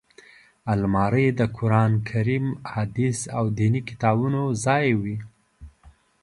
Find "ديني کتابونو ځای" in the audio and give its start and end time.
3.59-4.87